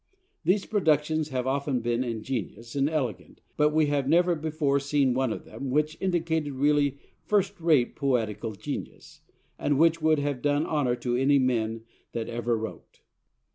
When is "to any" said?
10.95-11.37